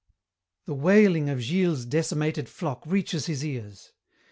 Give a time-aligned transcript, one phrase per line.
[0.65, 3.91] "The wailing of Gilles's decimated flock reaches his ears.